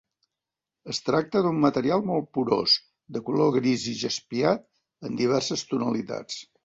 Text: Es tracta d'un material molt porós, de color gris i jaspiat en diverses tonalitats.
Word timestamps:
Es 0.93 1.01
tracta 1.09 1.41
d'un 1.47 1.59
material 1.65 2.01
molt 2.11 2.31
porós, 2.37 2.77
de 3.17 3.23
color 3.27 3.53
gris 3.59 3.85
i 3.93 3.93
jaspiat 4.05 4.67
en 5.11 5.21
diverses 5.21 5.67
tonalitats. 5.75 6.41